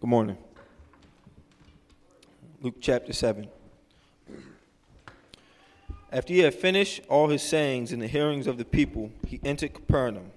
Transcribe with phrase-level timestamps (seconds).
[0.00, 0.38] Good morning.
[2.62, 3.46] Luke chapter 7.
[6.10, 9.74] After he had finished all his sayings in the hearings of the people, he entered
[9.74, 10.32] Capernaum.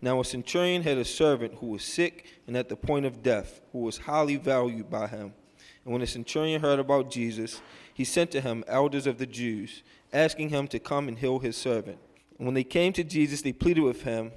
[0.00, 3.60] Now a centurion had a servant who was sick and at the point of death,
[3.72, 5.34] who was highly valued by him.
[5.84, 7.60] And when the centurion heard about Jesus,
[7.92, 9.82] he sent to him elders of the Jews,
[10.12, 11.98] asking him to come and heal his servant.
[12.38, 14.30] And when they came to Jesus, they pleaded with him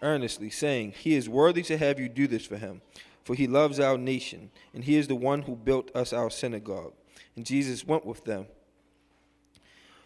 [0.00, 2.80] earnestly, saying, He is worthy to have you do this for him,
[3.26, 6.92] for he loves our nation, and he is the one who built us our synagogue.
[7.34, 8.46] And Jesus went with them.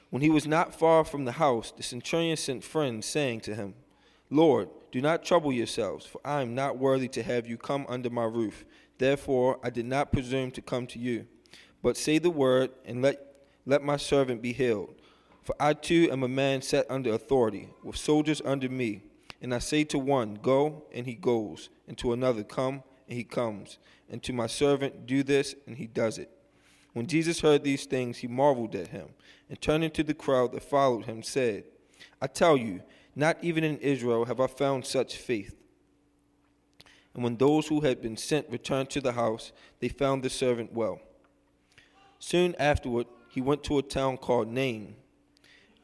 [0.08, 3.74] When he was not far from the house, the centurion sent friends, saying to him,
[4.30, 8.08] Lord, do not trouble yourselves, for I am not worthy to have you come under
[8.08, 8.64] my roof.
[8.96, 11.26] Therefore I did not presume to come to you.
[11.82, 13.20] But say the word, and let,
[13.66, 14.94] let my servant be healed.
[15.42, 19.02] For I too am a man set under authority, with soldiers under me.
[19.42, 23.24] And I say to one, Go, and he goes, and to another, Come, and he
[23.24, 23.78] comes,
[24.08, 26.30] and to my servant, Do this, and he does it.
[26.92, 29.08] When Jesus heard these things, he marveled at him,
[29.48, 31.64] and turning to the crowd that followed him, said,
[32.22, 32.82] I tell you,
[33.16, 35.56] not even in Israel have I found such faith.
[37.12, 40.72] And when those who had been sent returned to the house, they found the servant
[40.72, 41.00] well.
[42.20, 44.94] Soon afterward, he went to a town called Nain,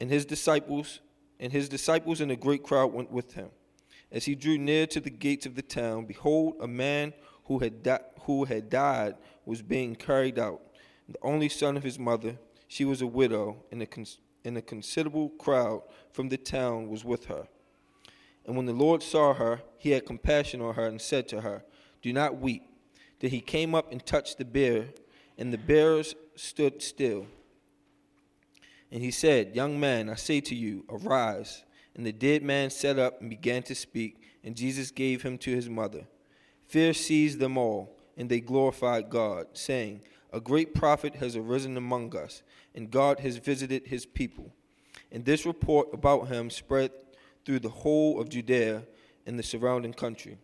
[0.01, 1.01] and his disciples
[1.41, 3.49] and his disciples and a great crowd went with him.
[4.11, 7.13] As he drew near to the gates of the town, behold, a man
[7.45, 10.61] who had, di- who had died was being carried out
[11.09, 12.39] the only son of his mother.
[12.69, 17.05] She was a widow, and a, cons- and a considerable crowd from the town was
[17.05, 17.47] with her.
[18.45, 21.65] And when the Lord saw her, he had compassion on her and said to her,
[22.03, 22.63] Do not weep.
[23.21, 24.89] Then he came up and touched the bier,
[25.39, 27.27] and the bearers stood still.
[28.91, 31.65] And he said, Young man, I say to you, arise.
[31.97, 35.51] And the dead man sat up and began to speak, and Jesus gave him to
[35.51, 36.05] his mother.
[36.69, 40.03] Fear seized them all, and they glorified God, saying,
[40.37, 42.43] a great prophet has arisen among us,
[42.75, 44.53] and God has visited his people.
[45.11, 46.91] And this report about him spread
[47.45, 48.83] through the whole of Judea
[49.25, 50.37] and the surrounding country.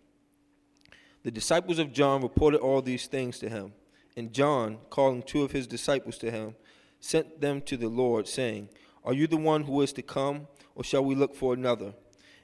[1.25, 3.75] The disciples of John reported all these things to him.
[4.17, 6.55] And John, calling two of his disciples to him,
[7.01, 8.71] sent them to the Lord, saying,
[9.05, 11.94] Are you the one who is to come, or shall we look for another?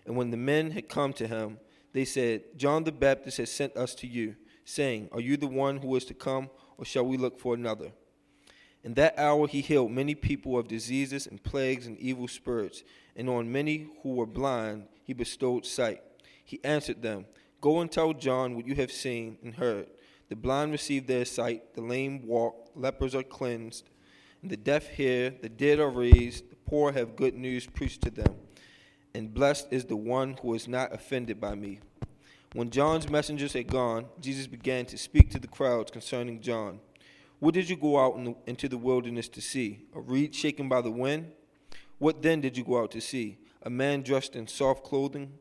[0.06, 1.58] And when the men had come to him,
[1.92, 5.78] they said, John the Baptist has sent us to you, saying, Are you the one
[5.78, 7.92] who is to come, or shall we look for another?
[8.84, 12.84] In that hour he healed many people of diseases and plagues and evil spirits,
[13.16, 16.02] and on many who were blind he bestowed sight.
[16.44, 17.26] He answered them,
[17.60, 19.88] Go and tell John what you have seen and heard.
[20.28, 23.90] The blind receive their sight, the lame walk, lepers are cleansed,
[24.42, 28.34] and the deaf hear, the dead are raised, poor have good news preached to them.
[29.14, 31.80] And blessed is the one who is not offended by me.
[32.52, 36.80] When John's messengers had gone, Jesus began to speak to the crowds concerning John.
[37.40, 39.86] What did you go out in the, into the wilderness to see?
[39.94, 41.32] A reed shaken by the wind?
[41.98, 43.38] What then did you go out to see?
[43.62, 45.32] A man dressed in soft clothing?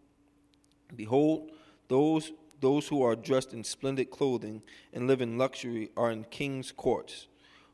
[0.96, 1.52] Behold,
[1.88, 4.62] those, those who are dressed in splendid clothing
[4.94, 7.28] and live in luxury are in king's courts.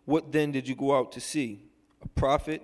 [0.05, 1.65] What then did you go out to see?
[2.01, 2.61] A prophet?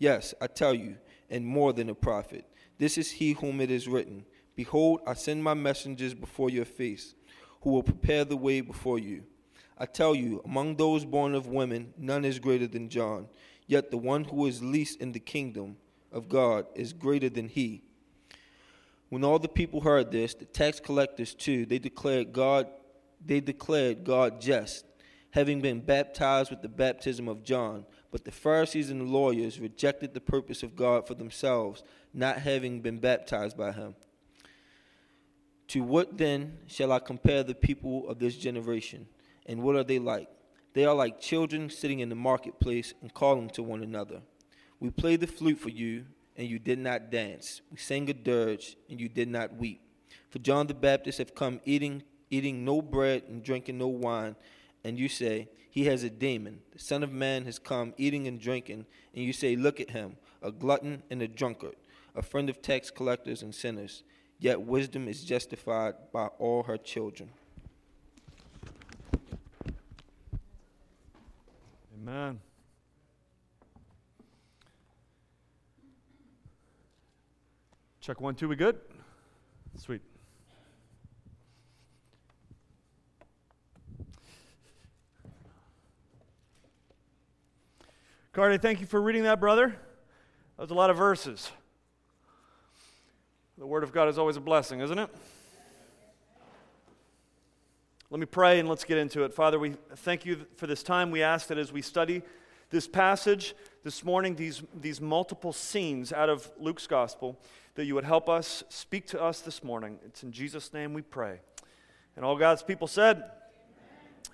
[0.00, 0.96] Yes, I tell you,
[1.28, 2.46] and more than a prophet.
[2.78, 4.24] This is he whom it is written
[4.56, 7.14] Behold, I send my messengers before your face,
[7.60, 9.24] who will prepare the way before you.
[9.78, 13.28] I tell you, among those born of women, none is greater than John.
[13.66, 15.76] Yet the one who is least in the kingdom
[16.10, 17.82] of God is greater than he.
[19.10, 22.68] When all the people heard this, the tax collectors too, they declared God,
[23.24, 24.86] they declared God just,
[25.30, 27.84] having been baptized with the baptism of John.
[28.10, 32.80] But the Pharisees and the lawyers rejected the purpose of God for themselves, not having
[32.80, 33.94] been baptized by him.
[35.68, 39.06] To what then shall I compare the people of this generation?
[39.46, 40.28] And what are they like?
[40.72, 44.22] They are like children sitting in the marketplace and calling to one another.
[44.80, 46.06] We played the flute for you,
[46.36, 47.60] and you did not dance.
[47.70, 49.80] We sang a dirge, and you did not weep.
[50.30, 54.36] For John the Baptist have come eating, eating no bread and drinking no wine,
[54.82, 56.60] and you say, He has a demon.
[56.72, 60.16] The Son of Man has come eating and drinking, and you say, Look at him,
[60.42, 61.76] a glutton and a drunkard,
[62.14, 64.02] a friend of tax collectors and sinners
[64.40, 67.30] yet wisdom is justified by all her children.
[71.94, 72.40] Amen.
[78.00, 78.80] Check one, two, we good?
[79.76, 80.00] Sweet.
[88.32, 89.70] Cardi, thank you for reading that, brother.
[90.56, 91.50] That was a lot of verses.
[93.58, 95.10] The Word of God is always a blessing, isn't it?
[98.08, 99.34] Let me pray and let's get into it.
[99.34, 101.10] Father, we thank you for this time.
[101.10, 102.22] We ask that as we study
[102.70, 107.36] this passage this morning, these, these multiple scenes out of Luke's gospel,
[107.74, 109.98] that you would help us, speak to us this morning.
[110.06, 111.40] It's in Jesus' name we pray.
[112.14, 113.24] And all God's people said,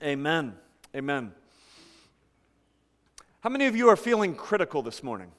[0.02, 0.52] Amen.
[0.94, 1.22] Amen.
[1.24, 1.32] Amen.
[3.46, 5.30] How many of you are feeling critical this morning?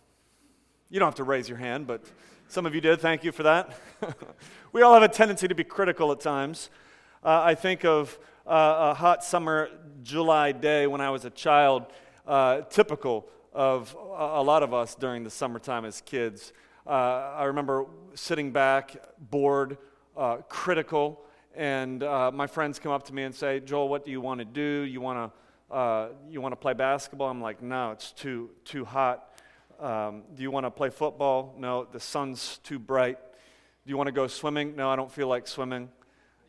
[0.89, 2.06] You don't have to raise your hand, but
[2.48, 3.01] some of you did.
[3.01, 3.77] Thank you for that.
[4.71, 6.69] we all have a tendency to be critical at times.
[7.21, 9.69] Uh, I think of uh, a hot summer
[10.04, 11.83] July day when I was a child,
[12.25, 16.54] uh, typical of a lot of us during the summertime as kids.
[16.86, 19.77] Uh, I remember sitting back, bored,
[20.15, 21.25] uh, critical,
[21.57, 24.39] and uh, my friends come up to me and say, Joel, what do you want
[24.39, 24.83] to do?
[24.83, 25.38] You want to
[25.72, 27.30] you want to play basketball?
[27.30, 29.24] I'm like, no, it's too too hot.
[29.80, 31.54] Um, do you want to play football?
[31.58, 33.19] No, the sun's too bright.
[33.86, 34.75] Do you want to go swimming?
[34.75, 35.90] No, I don't feel like swimming.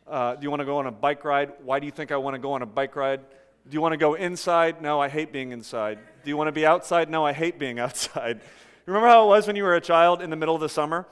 [0.07, 1.53] Uh, do you want to go on a bike ride?
[1.63, 3.21] Why do you think I want to go on a bike ride?
[3.69, 4.81] Do you want to go inside?
[4.81, 5.99] No, I hate being inside.
[6.23, 7.09] Do you want to be outside?
[7.09, 8.41] No, I hate being outside.
[8.87, 11.05] Remember how it was when you were a child in the middle of the summer?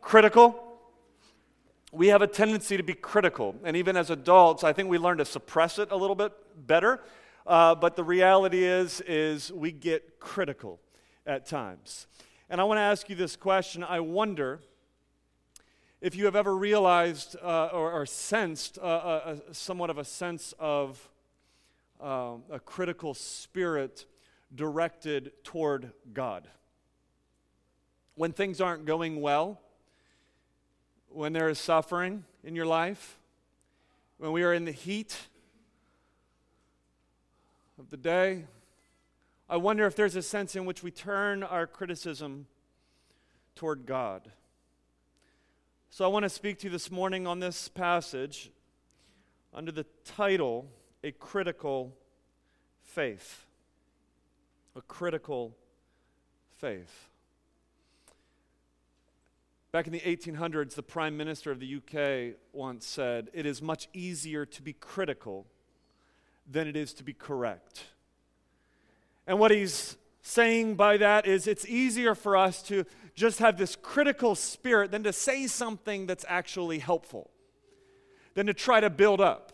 [0.00, 0.60] Critical.
[1.92, 3.54] We have a tendency to be critical.
[3.62, 6.32] And even as adults, I think we learn to suppress it a little bit
[6.66, 7.00] better.
[7.50, 10.78] Uh, but the reality is, is we get critical
[11.26, 12.06] at times.
[12.48, 13.82] And I want to ask you this question.
[13.82, 14.60] I wonder
[16.00, 20.04] if you have ever realized uh, or, or, sensed uh, a, a, somewhat of a
[20.04, 21.10] sense of
[22.00, 24.06] uh, a critical spirit
[24.54, 26.46] directed toward God.
[28.14, 29.60] When things aren't going well,
[31.08, 33.18] when there is suffering in your life,
[34.18, 35.16] when we are in the heat
[37.80, 38.44] of the day,
[39.48, 42.46] I wonder if there's a sense in which we turn our criticism
[43.54, 44.30] toward God.
[45.88, 48.50] So I want to speak to you this morning on this passage
[49.54, 50.68] under the title,
[51.02, 51.96] A Critical
[52.82, 53.46] Faith.
[54.76, 55.56] A Critical
[56.58, 57.08] Faith.
[59.72, 63.88] Back in the 1800s, the Prime Minister of the UK once said, It is much
[63.94, 65.46] easier to be critical
[66.50, 67.84] than it is to be correct.
[69.26, 73.76] And what he's saying by that is it's easier for us to just have this
[73.76, 77.30] critical spirit than to say something that's actually helpful,
[78.34, 79.52] than to try to build up,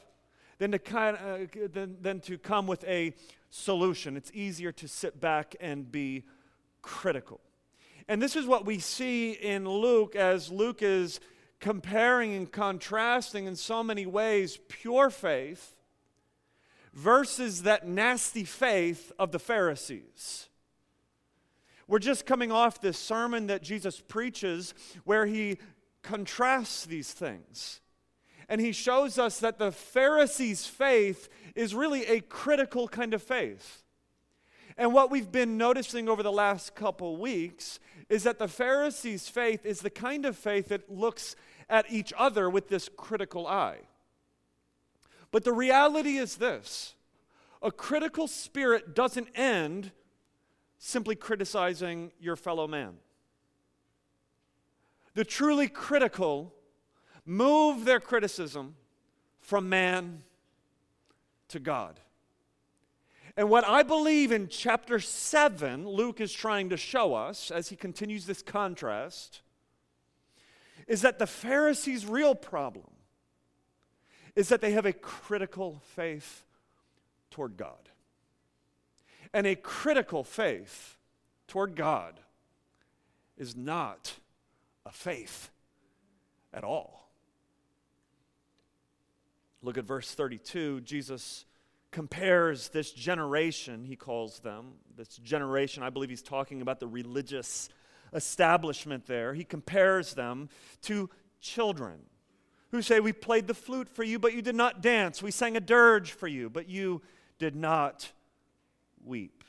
[0.58, 3.14] than to, kind of, uh, than, than to come with a
[3.50, 4.16] solution.
[4.16, 6.25] It's easier to sit back and be
[6.82, 7.40] critical.
[8.08, 11.20] And this is what we see in Luke as Luke is
[11.60, 15.75] comparing and contrasting in so many ways pure faith
[16.96, 20.48] versus that nasty faith of the Pharisees.
[21.87, 25.58] We're just coming off this sermon that Jesus preaches where he
[26.02, 27.81] contrasts these things.
[28.48, 33.84] And he shows us that the Pharisees' faith is really a critical kind of faith.
[34.78, 37.78] And what we've been noticing over the last couple weeks
[38.08, 41.37] is that the Pharisees' faith is the kind of faith that looks
[41.69, 43.81] at each other with this critical eye.
[45.37, 46.94] But the reality is this
[47.61, 49.93] a critical spirit doesn't end
[50.79, 52.94] simply criticizing your fellow man.
[55.12, 56.55] The truly critical
[57.27, 58.77] move their criticism
[59.43, 60.23] from man
[61.49, 62.00] to God.
[63.37, 67.77] And what I believe in chapter 7, Luke is trying to show us as he
[67.77, 69.43] continues this contrast
[70.87, 72.95] is that the Pharisees' real problem
[74.36, 76.44] is that they have a critical faith
[77.31, 77.90] toward God
[79.32, 80.96] and a critical faith
[81.48, 82.20] toward God
[83.36, 84.14] is not
[84.84, 85.50] a faith
[86.55, 87.10] at all.
[89.62, 90.81] Look at verse 32.
[90.82, 91.44] Jesus
[91.90, 97.69] compares this generation, he calls them, this generation, I believe he's talking about the religious
[98.14, 99.34] establishment there.
[99.34, 100.48] He compares them
[100.82, 102.00] to children
[102.70, 105.23] who say, We played the flute for you, but you did not dance.
[105.23, 107.03] We sang a dirge for you, but you
[107.39, 108.13] did not
[109.05, 109.44] weep.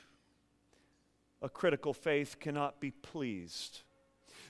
[1.42, 3.82] A critical faith cannot be pleased.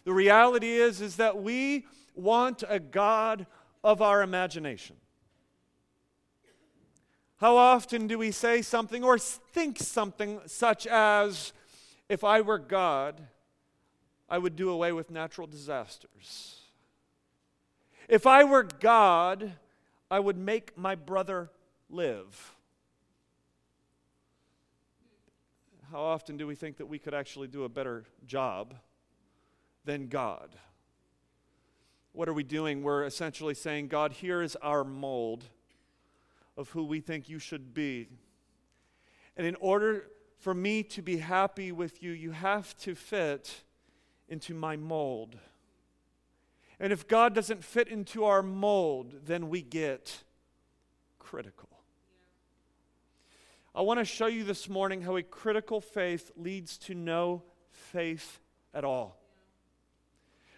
[0.03, 3.45] The reality is, is that we want a God
[3.83, 4.95] of our imagination.
[7.37, 11.53] How often do we say something or think something such as,
[12.09, 13.21] if I were God,
[14.29, 16.66] I would do away with natural disasters?
[18.07, 19.53] If I were God,
[20.09, 21.49] I would make my brother
[21.89, 22.53] live.
[25.91, 28.75] how often do we think that we could actually do a better job
[29.85, 30.49] than God?
[32.11, 32.83] What are we doing?
[32.83, 35.45] We're essentially saying, God, here is our mold.
[36.57, 38.07] of who we think you should be.
[39.37, 40.07] And in order
[40.39, 43.61] for me to be happy with you, you have to fit
[44.27, 45.37] into my mold.
[46.79, 50.23] And if God doesn't fit into our mold, then we get
[51.19, 51.69] critical.
[53.73, 58.39] I want to show you this morning how a critical faith leads to no faith
[58.73, 59.17] at all.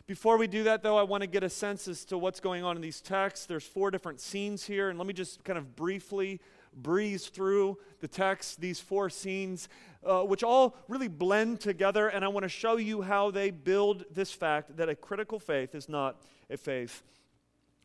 [0.08, 2.64] Before we do that, though, I want to get a sense as to what's going
[2.64, 3.46] on in these texts.
[3.46, 6.42] There's four different scenes here, and let me just kind of briefly
[6.74, 9.70] breeze through the text, these four scenes,
[10.06, 14.06] uh, which all really blend together, and I want to show you how they build
[14.12, 17.04] this fact that a critical faith is not a faith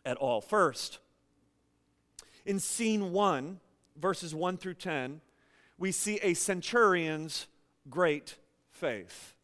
[0.05, 0.41] at all.
[0.41, 0.99] First,
[2.47, 3.61] in scene one,
[3.97, 5.21] verses 1 through 10,
[5.79, 7.47] we see a centurion's
[7.91, 8.37] great
[8.71, 9.35] faith.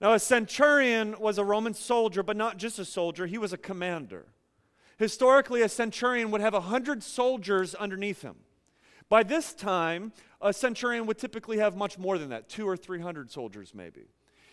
[0.00, 3.58] Now, a centurion was a Roman soldier, but not just a soldier, he was a
[3.58, 4.26] commander.
[4.98, 8.36] Historically, a centurion would have 100 soldiers underneath him.
[9.08, 13.30] By this time, a centurion would typically have much more than that, two or 300
[13.30, 14.08] soldiers, maybe.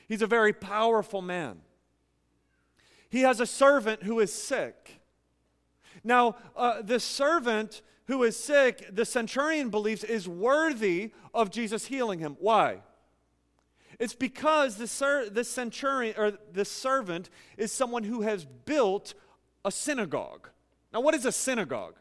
[0.07, 1.61] He's a very powerful man.
[3.09, 5.01] He has a servant who is sick.
[6.03, 12.19] Now, uh, the servant who is sick, the centurion believes, is worthy of Jesus healing
[12.19, 12.37] him.
[12.39, 12.81] Why?
[13.99, 19.13] It's because the, ser- the centurion or the servant is someone who has built
[19.65, 20.49] a synagogue.
[20.93, 21.95] Now, what is a synagogue?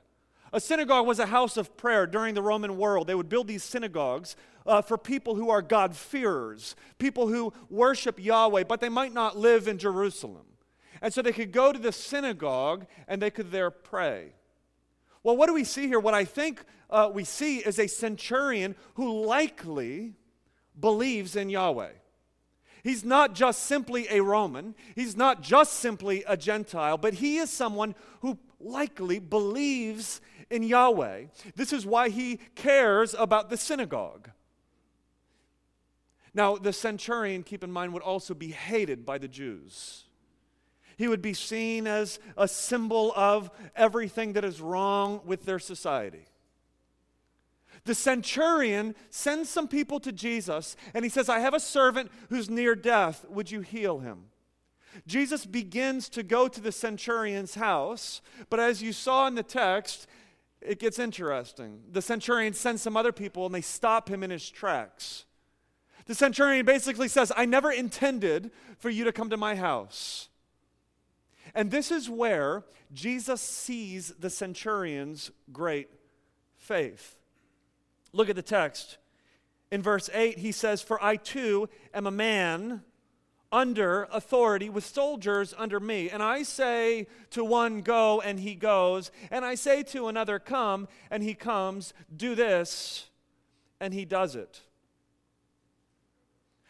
[0.52, 3.06] A synagogue was a house of prayer during the Roman world.
[3.06, 4.34] They would build these synagogues
[4.66, 9.68] uh, for people who are God-fearers, people who worship Yahweh, but they might not live
[9.68, 10.46] in Jerusalem.
[11.00, 14.32] And so they could go to the synagogue and they could there pray.
[15.22, 16.00] Well, what do we see here?
[16.00, 20.14] What I think uh, we see is a centurion who likely
[20.78, 21.92] believes in Yahweh.
[22.82, 27.50] He's not just simply a Roman, he's not just simply a Gentile, but he is
[27.50, 31.24] someone who likely believes in Yahweh.
[31.56, 34.30] This is why he cares about the synagogue.
[36.34, 40.04] Now, the centurion, keep in mind, would also be hated by the Jews.
[40.96, 46.26] He would be seen as a symbol of everything that is wrong with their society.
[47.84, 52.50] The centurion sends some people to Jesus and he says, I have a servant who's
[52.50, 53.24] near death.
[53.30, 54.24] Would you heal him?
[55.06, 60.06] Jesus begins to go to the centurion's house, but as you saw in the text,
[60.60, 61.80] it gets interesting.
[61.90, 65.24] The centurion sends some other people and they stop him in his tracks.
[66.06, 70.28] The centurion basically says, I never intended for you to come to my house.
[71.54, 75.88] And this is where Jesus sees the centurion's great
[76.56, 77.16] faith.
[78.12, 78.98] Look at the text.
[79.70, 82.82] In verse 8, he says, For I too am a man
[83.50, 86.10] under authority with soldiers under me.
[86.10, 89.10] And I say to one, Go, and he goes.
[89.30, 91.94] And I say to another, Come, and he comes.
[92.14, 93.08] Do this,
[93.80, 94.60] and he does it.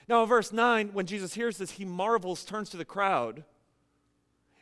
[0.09, 3.45] Now, in verse 9, when Jesus hears this, he marvels, turns to the crowd,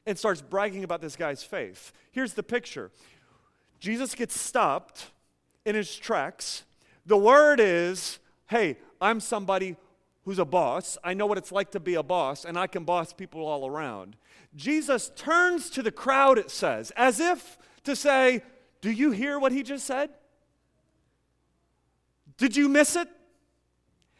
[0.04, 1.92] and starts bragging about this guy's faith.
[2.10, 2.90] Here's the picture
[3.78, 5.10] Jesus gets stopped
[5.64, 6.64] in his tracks.
[7.04, 8.18] The word is,
[8.48, 9.76] hey, I'm somebody
[10.26, 10.98] who's a boss.
[11.02, 13.66] I know what it's like to be a boss, and I can boss people all
[13.66, 14.16] around.
[14.54, 18.42] Jesus turns to the crowd, it says, as if to say,
[18.82, 20.10] Do you hear what he just said?
[22.36, 23.08] Did you miss it?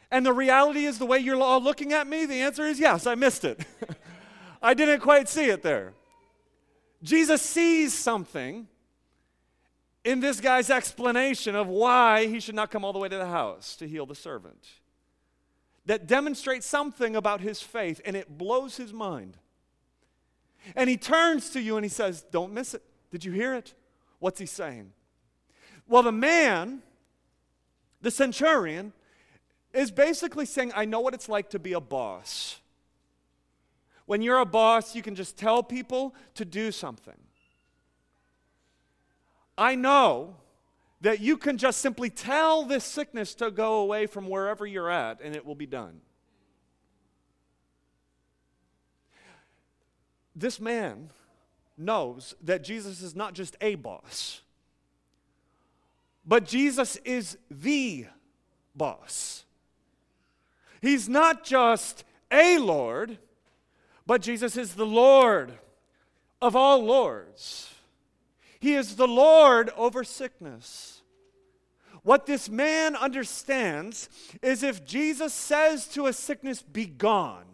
[0.09, 2.25] And the reality is the way you're all looking at me?
[2.25, 3.59] The answer is yes, I missed it.
[4.61, 5.93] I didn't quite see it there.
[7.03, 8.67] Jesus sees something
[10.05, 13.27] in this guy's explanation of why he should not come all the way to the
[13.27, 14.65] house to heal the servant
[15.87, 19.37] that demonstrates something about his faith and it blows his mind.
[20.75, 22.83] And he turns to you and he says, Don't miss it.
[23.09, 23.73] Did you hear it?
[24.19, 24.91] What's he saying?
[25.87, 26.81] Well, the man,
[28.01, 28.91] the centurion,
[29.73, 32.59] is basically saying, I know what it's like to be a boss.
[34.05, 37.17] When you're a boss, you can just tell people to do something.
[39.57, 40.35] I know
[41.01, 45.21] that you can just simply tell this sickness to go away from wherever you're at
[45.21, 46.01] and it will be done.
[50.35, 51.09] This man
[51.77, 54.41] knows that Jesus is not just a boss,
[56.25, 58.05] but Jesus is the
[58.75, 59.45] boss.
[60.81, 63.17] He's not just a Lord,
[64.05, 65.53] but Jesus is the Lord
[66.41, 67.73] of all lords.
[68.59, 71.01] He is the Lord over sickness.
[72.03, 74.09] What this man understands
[74.41, 77.45] is if Jesus says to a sickness, be gone,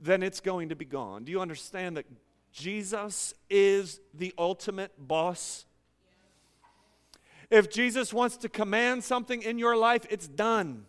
[0.00, 1.24] then it's going to be gone.
[1.24, 2.06] Do you understand that
[2.52, 5.64] Jesus is the ultimate boss?
[7.50, 10.84] If Jesus wants to command something in your life, it's done.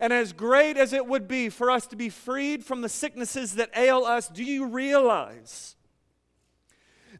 [0.00, 3.56] And as great as it would be for us to be freed from the sicknesses
[3.56, 5.76] that ail us, do you realize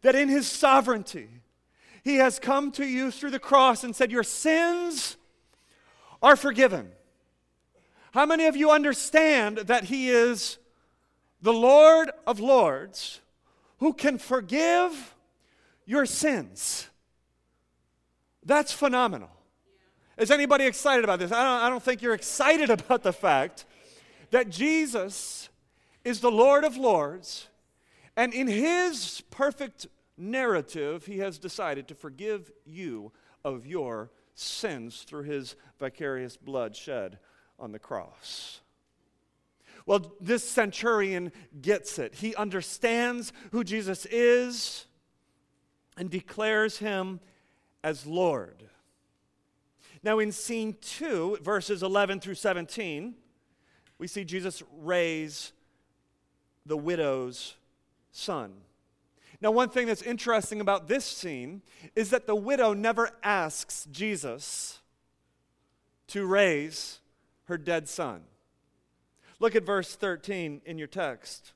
[0.02, 1.28] that in His sovereignty,
[2.02, 5.16] He has come to you through the cross and said, Your sins
[6.22, 6.90] are forgiven?
[8.12, 10.58] How many of you understand that He is
[11.42, 13.20] the Lord of Lords
[13.78, 15.14] who can forgive
[15.84, 16.88] your sins?
[18.44, 19.30] That's phenomenal.
[20.16, 21.30] Is anybody excited about this?
[21.30, 23.64] I don't, I don't think you're excited about the fact
[24.30, 25.48] that Jesus
[26.04, 27.48] is the Lord of Lords,
[28.18, 33.12] and in His perfect narrative, He has decided to forgive you
[33.44, 37.18] of your sins through His vicarious blood shed
[37.58, 38.60] on the cross.
[39.86, 41.32] Well, this centurion
[41.62, 42.16] gets it.
[42.16, 44.84] He understands who Jesus is
[45.96, 47.20] and declares him
[47.82, 48.64] as Lord.
[50.02, 53.14] Now, in scene two, verses 11 through 17,
[53.98, 55.52] we see Jesus raise
[56.66, 57.54] the widow's
[58.10, 58.52] son.
[59.40, 61.62] Now, one thing that's interesting about this scene
[61.94, 64.80] is that the widow never asks Jesus
[66.08, 67.00] to raise
[67.44, 68.22] her dead son.
[69.38, 71.52] Look at verse 13 in your text.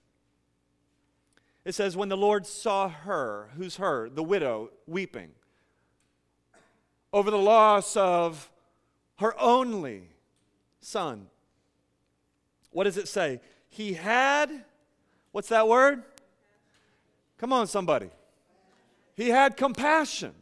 [1.64, 4.08] It says, When the Lord saw her, who's her?
[4.08, 5.30] The widow, weeping
[7.12, 8.50] over the loss of
[9.18, 10.08] her only
[10.80, 11.26] son.
[12.70, 13.40] What does it say?
[13.68, 14.64] He had,
[15.32, 16.02] what's that word?
[17.42, 18.08] Come on, somebody.
[19.16, 20.32] He had compassion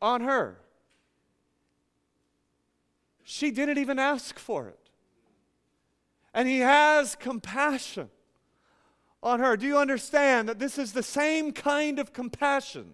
[0.00, 0.56] on her.
[3.22, 4.78] She didn't even ask for it.
[6.32, 8.08] And he has compassion
[9.22, 9.54] on her.
[9.58, 12.92] Do you understand that this is the same kind of compassion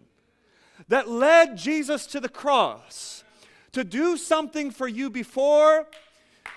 [0.89, 3.23] that led Jesus to the cross
[3.71, 5.87] to do something for you before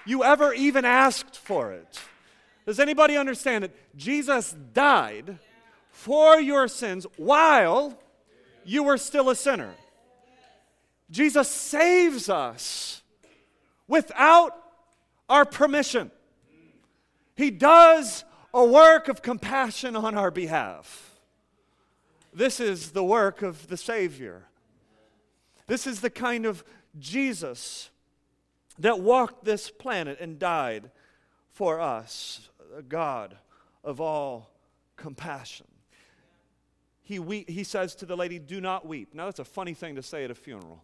[0.07, 1.99] you ever even asked for it.
[2.65, 5.37] Does anybody understand that Jesus died
[5.95, 7.97] for your sins while
[8.65, 9.73] you were still a sinner?
[11.09, 13.01] Jesus saves us
[13.87, 14.51] without
[15.29, 16.11] our permission.
[17.35, 21.17] He does a work of compassion on our behalf.
[22.33, 24.43] This is the work of the Savior.
[25.67, 26.63] This is the kind of
[26.99, 27.89] Jesus
[28.77, 30.91] that walked this planet and died
[31.51, 33.37] for us, a God
[33.83, 34.51] of all
[34.97, 35.67] compassion.
[37.05, 39.13] He, we, he says to the lady, Do not weep.
[39.13, 40.83] Now, that's a funny thing to say at a funeral.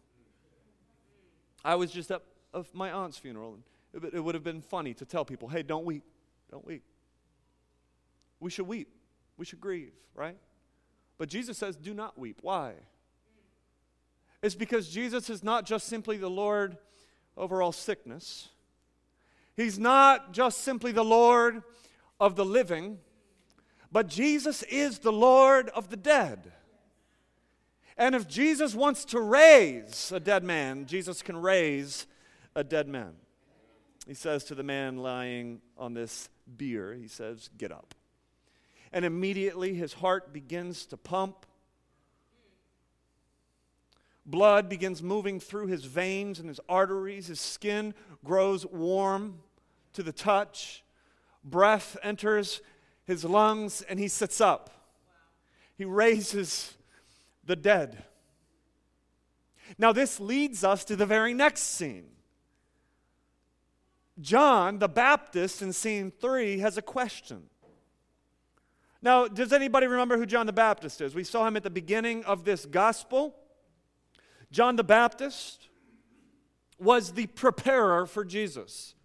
[1.66, 2.22] I was just at
[2.54, 3.58] of my aunt's funeral,
[3.94, 6.04] and it would have been funny to tell people, Hey, don't weep.
[6.50, 6.84] Don't weep.
[8.40, 8.90] We should weep.
[9.38, 10.38] We should grieve, right?
[11.18, 12.40] But Jesus says, do not weep.
[12.42, 12.74] Why?
[14.42, 16.78] It's because Jesus is not just simply the Lord
[17.38, 18.50] over all sickness,
[19.56, 21.62] He's not just simply the Lord
[22.20, 23.00] of the living,
[23.92, 26.52] but Jesus is the Lord of the dead.
[27.98, 32.08] And if Jesus wants to raise a dead man, Jesus can raise
[32.56, 33.14] a dead man.
[34.08, 37.94] He says to the man lying on this bier, He says, Get up
[38.92, 41.46] and immediately his heart begins to pump.
[44.26, 47.28] Blood begins moving through his veins and his arteries.
[47.28, 49.40] His skin grows warm
[49.94, 50.84] to the touch.
[51.44, 52.62] Breath enters
[53.12, 54.70] his lungs, and he sits up.
[55.78, 56.74] He raises
[57.46, 58.06] the dead.
[59.78, 62.08] Now, this leads us to the very next scene.
[64.20, 67.44] John the Baptist in scene three has a question.
[69.02, 71.14] Now, does anybody remember who John the Baptist is?
[71.14, 73.36] We saw him at the beginning of this gospel.
[74.52, 75.68] John the Baptist
[76.78, 78.96] was the preparer for Jesus.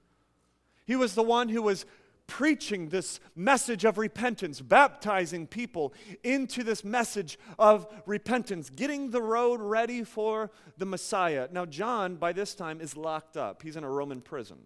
[0.84, 1.86] He was the one who was
[2.26, 9.60] preaching this message of repentance, baptizing people into this message of repentance, getting the road
[9.60, 11.48] ready for the Messiah.
[11.52, 13.62] Now, John, by this time, is locked up.
[13.62, 14.58] He's in a Roman prison.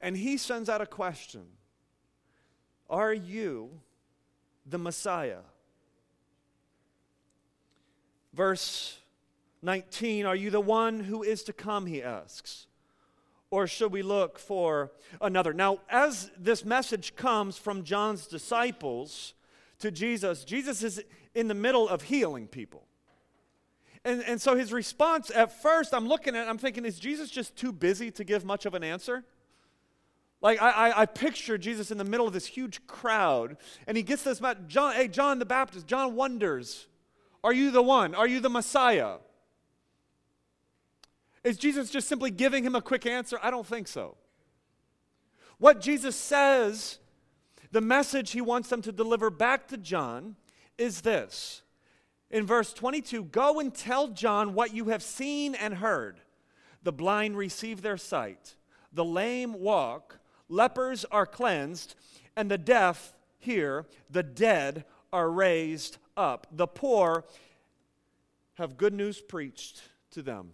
[0.00, 1.44] And he sends out a question
[2.90, 3.80] are you
[4.66, 5.40] the Messiah?
[8.34, 8.98] Verse
[9.62, 11.86] 19 Are you the one who is to come?
[11.86, 12.66] He asks.
[13.52, 15.52] Or should we look for another?
[15.52, 19.34] Now, as this message comes from John's disciples
[19.80, 22.86] to Jesus, Jesus is in the middle of healing people.
[24.06, 27.54] And, and so his response at first, I'm looking at I'm thinking, is Jesus just
[27.54, 29.22] too busy to give much of an answer?
[30.40, 34.02] Like I, I, I, picture Jesus in the middle of this huge crowd, and he
[34.02, 36.86] gets this John, hey, John the Baptist, John wonders,
[37.44, 38.14] Are you the one?
[38.14, 39.18] Are you the Messiah?
[41.44, 43.38] Is Jesus just simply giving him a quick answer?
[43.42, 44.16] I don't think so.
[45.58, 46.98] What Jesus says,
[47.70, 50.36] the message he wants them to deliver back to John,
[50.78, 51.62] is this.
[52.30, 56.20] In verse 22, go and tell John what you have seen and heard.
[56.82, 58.56] The blind receive their sight,
[58.92, 61.94] the lame walk, lepers are cleansed,
[62.34, 66.46] and the deaf hear, the dead are raised up.
[66.50, 67.24] The poor
[68.54, 70.52] have good news preached to them.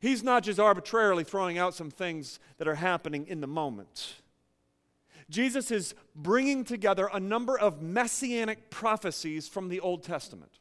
[0.00, 4.16] He's not just arbitrarily throwing out some things that are happening in the moment.
[5.28, 10.60] Jesus is bringing together a number of messianic prophecies from the Old Testament.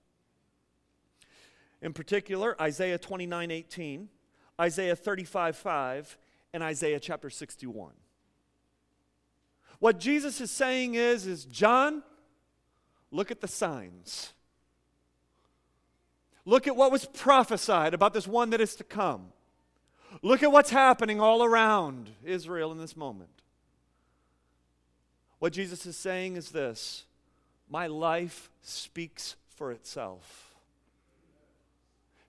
[1.81, 4.09] In particular, Isaiah 29 18,
[4.59, 6.17] Isaiah 35 5,
[6.53, 7.91] and Isaiah chapter 61.
[9.79, 12.01] What Jesus is saying is, is John,
[13.11, 14.33] look at the signs.
[16.45, 19.27] Look at what was prophesied about this one that is to come.
[20.21, 23.29] Look at what's happening all around Israel in this moment.
[25.39, 27.05] What Jesus is saying is this
[27.69, 30.55] My life speaks for itself.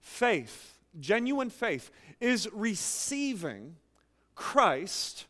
[0.01, 3.77] Faith, genuine faith, is receiving
[4.35, 5.27] Christ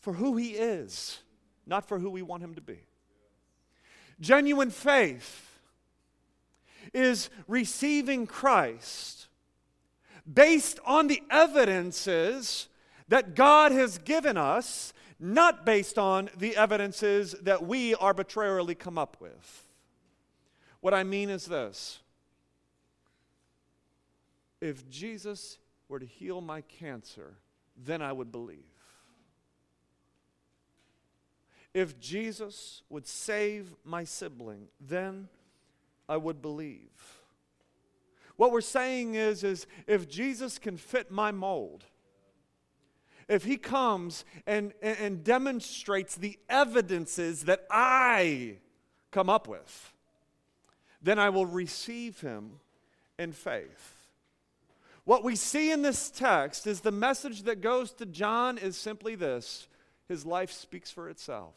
[0.00, 1.20] for who he is,
[1.66, 2.80] not for who we want him to be.
[4.20, 5.51] Genuine faith
[6.92, 9.28] is receiving Christ
[10.32, 12.68] based on the evidences
[13.08, 19.16] that God has given us, not based on the evidences that we arbitrarily come up
[19.20, 19.68] with.
[20.80, 22.00] What I mean is this
[24.60, 27.34] if Jesus were to heal my cancer,
[27.76, 28.64] then I would believe.
[31.74, 35.28] If Jesus would save my sibling, then
[36.12, 37.22] I would believe.
[38.36, 41.84] What we're saying is, is if Jesus can fit my mold,
[43.28, 48.58] if he comes and, and, demonstrates the evidences that I
[49.10, 49.94] come up with,
[51.00, 52.60] then I will receive him
[53.18, 54.06] in faith.
[55.04, 59.14] What we see in this text is the message that goes to John is simply
[59.14, 59.66] this
[60.08, 61.54] his life speaks for itself.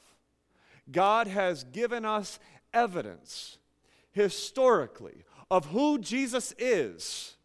[0.90, 2.40] God has given us
[2.74, 3.58] evidence
[4.16, 7.36] historically of who Jesus is,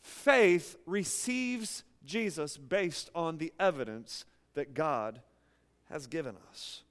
[0.00, 5.20] faith receives Jesus based on the evidence that God
[5.90, 6.82] has given us.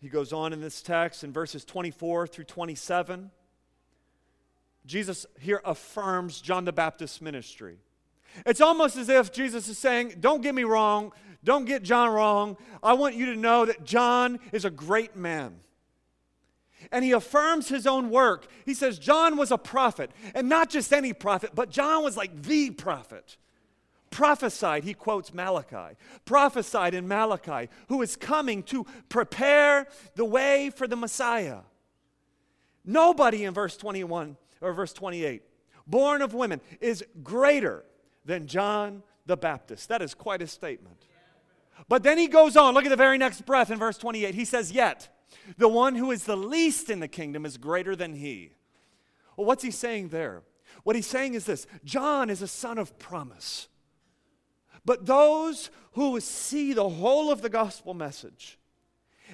[0.00, 3.30] He goes on in this text in verses 24 through 27.
[4.86, 7.76] Jesus here affirms John the Baptist's ministry.
[8.46, 11.12] It's almost as if Jesus is saying, Don't get me wrong,
[11.44, 12.56] don't get John wrong.
[12.82, 15.56] I want you to know that John is a great man.
[16.90, 18.46] And he affirms his own work.
[18.64, 22.42] He says John was a prophet, and not just any prophet, but John was like
[22.42, 23.36] the prophet.
[24.10, 30.86] Prophesied, he quotes Malachi, prophesied in Malachi, who is coming to prepare the way for
[30.86, 31.60] the Messiah.
[32.84, 35.42] Nobody in verse 21 or verse 28,
[35.86, 37.84] born of women, is greater
[38.24, 39.88] than John the Baptist.
[39.88, 41.06] That is quite a statement.
[41.88, 44.34] But then he goes on, look at the very next breath in verse 28.
[44.34, 45.08] He says, Yet
[45.56, 48.52] the one who is the least in the kingdom is greater than he.
[49.36, 50.42] Well, what's he saying there?
[50.84, 53.68] What he's saying is this John is a son of promise.
[54.84, 58.58] But those who see the whole of the gospel message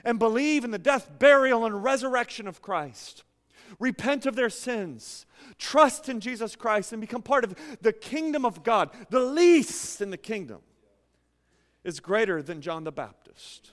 [0.04, 3.24] and believe in the death, burial, and resurrection of Christ,
[3.78, 8.62] repent of their sins, trust in Jesus Christ, and become part of the kingdom of
[8.62, 10.60] God, the least in the kingdom,
[11.88, 13.72] is greater than John the Baptist.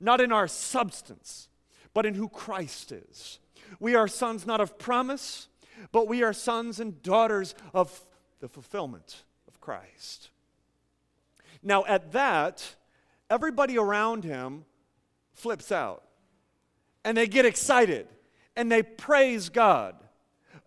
[0.00, 1.48] Not in our substance,
[1.94, 3.38] but in who Christ is.
[3.78, 5.46] We are sons not of promise,
[5.92, 8.04] but we are sons and daughters of
[8.40, 10.30] the fulfillment of Christ.
[11.62, 12.74] Now, at that,
[13.30, 14.64] everybody around him
[15.32, 16.02] flips out
[17.04, 18.08] and they get excited
[18.56, 19.94] and they praise God.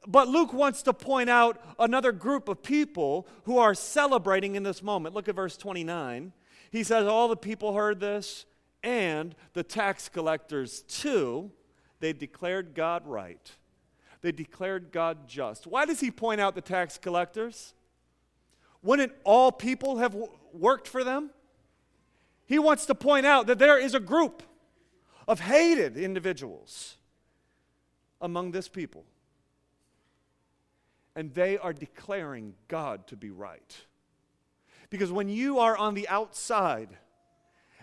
[0.08, 4.82] But Luke wants to point out another group of people who are celebrating in this
[4.82, 5.14] moment.
[5.14, 6.32] Look at verse 29.
[6.72, 8.46] He says, All the people heard this,
[8.84, 11.52] and the tax collectors too.
[12.00, 13.52] They declared God right.
[14.22, 15.66] They declared God just.
[15.66, 17.74] Why does he point out the tax collectors?
[18.84, 20.16] Wouldn't all people have
[20.54, 21.32] worked for them?
[22.46, 24.44] He wants to point out that there is a group
[25.28, 26.98] of hated individuals
[28.22, 29.04] among this people.
[31.16, 33.86] And they are declaring God to be right.
[34.90, 36.90] Because when you are on the outside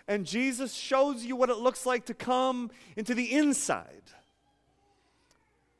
[0.07, 4.03] and Jesus shows you what it looks like to come into the inside,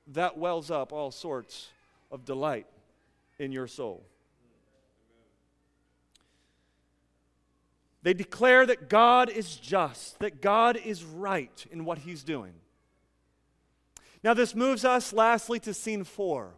[0.07, 1.69] that wells up all sorts
[2.11, 2.67] of delight
[3.39, 4.03] in your soul.
[8.03, 12.53] They declare that God is just, that God is right in what he's doing.
[14.23, 16.53] Now, this moves us lastly to scene four.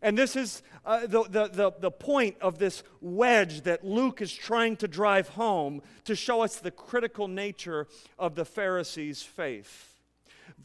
[0.00, 4.32] And this is uh, the, the, the, the point of this wedge that Luke is
[4.32, 7.86] trying to drive home to show us the critical nature
[8.18, 9.94] of the Pharisees' faith.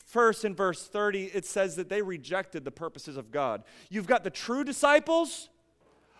[0.05, 3.63] First, in verse 30, it says that they rejected the purposes of God.
[3.89, 5.49] You've got the true disciples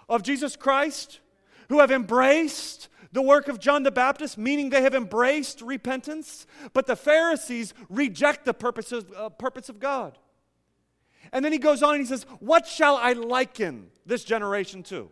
[0.10, 1.20] of Jesus Christ
[1.70, 6.88] who have embraced the work of John the Baptist, meaning they have embraced repentance, but
[6.88, 10.18] the Pharisees reject the purposes, uh, purpose of God.
[11.32, 15.10] And then he goes on and he says, What shall I liken this generation to?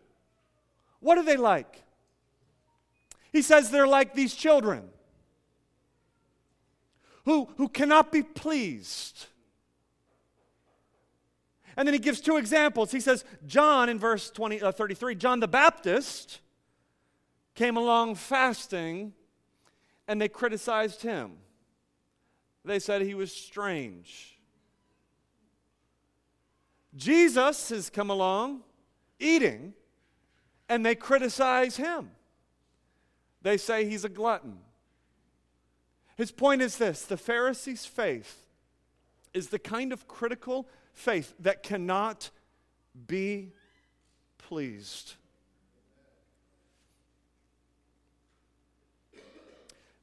[0.99, 1.83] What are they like?
[3.31, 4.89] He says they're like these children
[7.25, 9.27] who, who cannot be pleased.
[11.77, 12.91] And then he gives two examples.
[12.91, 16.39] He says, John in verse 20, uh, 33, John the Baptist
[17.55, 19.13] came along fasting
[20.07, 21.37] and they criticized him.
[22.65, 24.37] They said he was strange.
[26.95, 28.61] Jesus has come along
[29.19, 29.73] eating
[30.67, 32.11] and they criticize him.
[33.41, 34.57] They say he's a glutton.
[36.17, 38.45] His point is this the Pharisees' faith
[39.33, 42.29] is the kind of critical faith that cannot
[43.07, 43.53] be
[44.37, 45.13] pleased.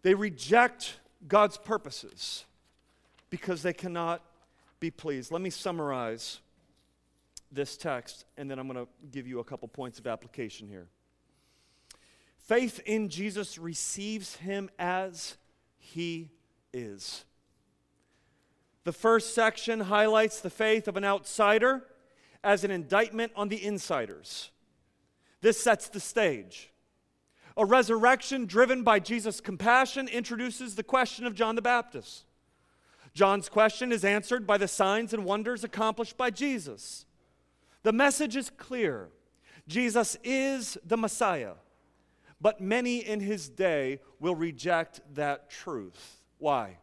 [0.03, 0.95] They reject
[1.27, 2.45] God's purposes
[3.31, 4.23] because they cannot
[4.81, 5.31] be pleased.
[5.31, 6.41] Let me summarize
[7.51, 10.89] this text, and then I'm going to give you a couple points of application here.
[12.37, 15.37] Faith in Jesus receives him as
[15.79, 16.31] he
[16.73, 17.25] is.
[18.85, 21.85] The first section highlights the faith of an outsider
[22.43, 24.51] as an indictment on the insiders.
[25.41, 26.71] This sets the stage.
[27.57, 32.25] A resurrection driven by Jesus' compassion introduces the question of John the Baptist.
[33.15, 37.05] John's question is answered by the signs and wonders accomplished by Jesus.
[37.83, 39.09] The message is clear
[39.67, 41.55] Jesus is the Messiah,
[42.41, 46.23] but many in his day will reject that truth.
[46.39, 46.79] Why?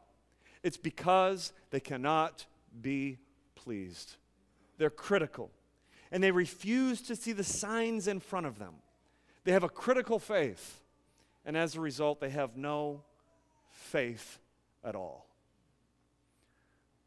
[0.63, 2.45] It's because they cannot
[2.81, 3.17] be
[3.55, 4.15] pleased.
[4.77, 5.51] They're critical,
[6.11, 8.75] and they refuse to see the signs in front of them.
[9.43, 10.81] They have a critical faith,
[11.45, 13.03] and as a result, they have no
[13.69, 14.39] faith
[14.83, 15.24] at all.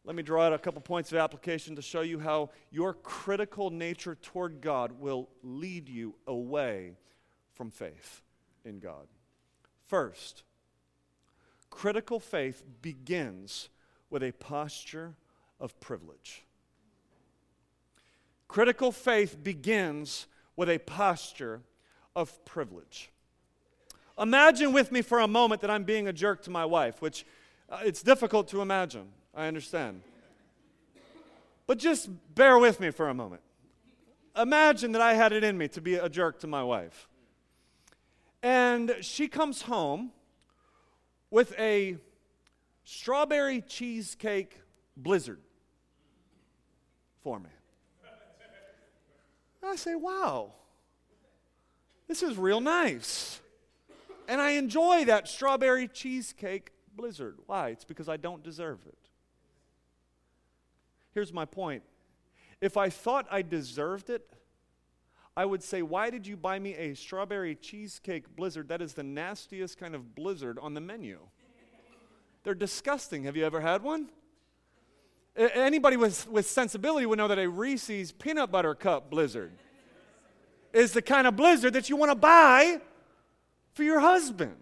[0.08, 3.68] Let me draw out a couple points of application to show you how your critical
[3.68, 6.94] nature toward God will lead you away
[7.52, 8.22] from faith
[8.64, 9.06] in God.
[9.86, 10.44] First,
[11.68, 13.68] critical faith begins
[14.08, 15.12] with a posture
[15.60, 16.42] of privilege.
[18.48, 21.60] Critical faith begins with a posture
[22.16, 23.10] of privilege.
[24.18, 27.26] Imagine with me for a moment that I'm being a jerk to my wife, which
[27.68, 29.08] uh, it's difficult to imagine.
[29.38, 30.02] I understand.
[31.68, 33.40] But just bear with me for a moment.
[34.36, 37.08] Imagine that I had it in me to be a jerk to my wife.
[38.42, 40.10] And she comes home
[41.30, 41.98] with a
[42.82, 44.58] strawberry cheesecake
[44.96, 45.40] blizzard
[47.22, 47.50] for me.
[49.62, 50.50] And I say, wow,
[52.08, 53.40] this is real nice.
[54.26, 57.38] And I enjoy that strawberry cheesecake blizzard.
[57.46, 57.68] Why?
[57.68, 59.07] It's because I don't deserve it.
[61.18, 61.82] Here's my point
[62.60, 64.36] if I thought I deserved it,
[65.36, 68.68] I would say, Why did you buy me a strawberry cheesecake blizzard?
[68.68, 71.18] That is the nastiest kind of blizzard on the menu.
[72.44, 73.24] They're disgusting.
[73.24, 74.10] Have you ever had one?
[75.36, 79.50] Anybody with, with sensibility would know that a Reese's peanut butter cup blizzard
[80.72, 82.80] is the kind of blizzard that you want to buy
[83.72, 84.54] for your husband.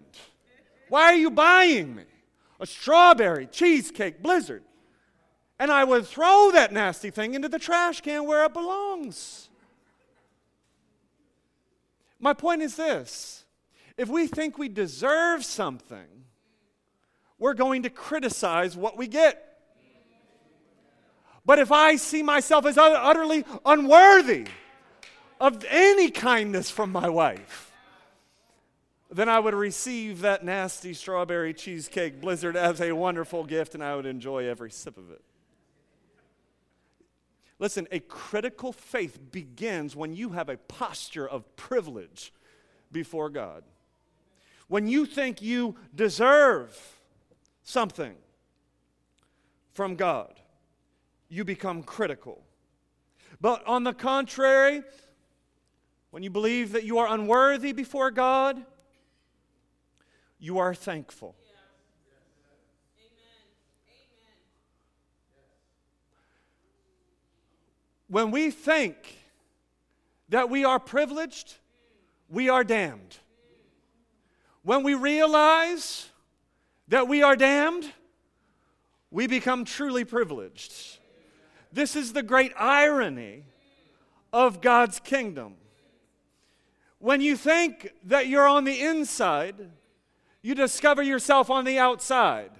[0.89, 2.05] Why are you buying me
[2.59, 4.63] a strawberry cheesecake blizzard?
[5.59, 9.49] And I would throw that nasty thing into the trash can where it belongs.
[12.19, 13.45] My point is this
[13.97, 16.25] if we think we deserve something,
[17.39, 19.43] we're going to criticize what we get.
[21.45, 24.47] But if I see myself as utterly unworthy,
[25.39, 27.71] of any kindness from my wife,
[29.09, 33.95] then I would receive that nasty strawberry cheesecake blizzard as a wonderful gift and I
[33.95, 35.21] would enjoy every sip of it.
[37.59, 42.31] Listen, a critical faith begins when you have a posture of privilege
[42.91, 43.63] before God.
[44.67, 46.77] when you think you deserve
[47.63, 48.15] something
[49.73, 50.39] from God,
[51.29, 52.43] you become critical.
[53.39, 54.83] But on the contrary,
[56.11, 58.63] when you believe that you are unworthy before God,
[60.39, 61.35] you are thankful.
[68.09, 69.17] When we think
[70.29, 71.55] that we are privileged,
[72.29, 73.17] we are damned.
[74.63, 76.09] When we realize
[76.87, 77.91] that we are damned,
[79.11, 80.99] we become truly privileged.
[81.71, 83.45] This is the great irony
[84.33, 85.55] of God's kingdom.
[86.99, 89.55] When you think that you're on the inside,
[90.41, 92.51] you discover yourself on the outside.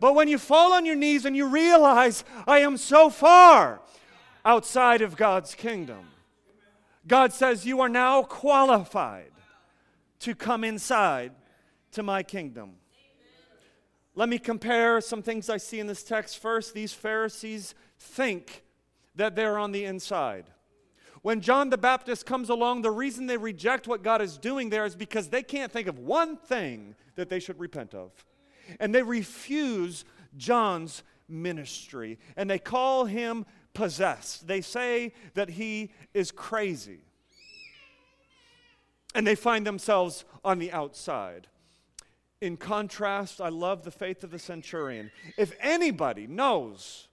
[0.00, 3.80] But when you fall on your knees and you realize, I am so far
[4.44, 6.06] outside of God's kingdom,
[7.06, 9.32] God says, You are now qualified
[10.20, 11.32] to come inside
[11.92, 12.76] to my kingdom.
[14.14, 16.38] Let me compare some things I see in this text.
[16.38, 18.64] First, these Pharisees think
[19.14, 20.46] that they're on the inside.
[21.22, 24.86] When John the Baptist comes along, the reason they reject what God is doing there
[24.86, 28.10] is because they can't think of one thing that they should repent of.
[28.78, 30.04] And they refuse
[30.36, 32.18] John's ministry.
[32.36, 34.46] And they call him possessed.
[34.46, 37.00] They say that he is crazy.
[39.14, 41.48] And they find themselves on the outside.
[42.40, 45.10] In contrast, I love the faith of the centurion.
[45.36, 47.08] If anybody knows